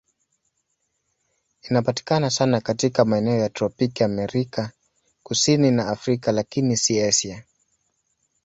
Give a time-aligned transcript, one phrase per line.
[1.63, 4.71] Inapatikana sana katika maeneo ya tropiki Amerika
[5.23, 7.43] Kusini na Afrika, lakini si Asia.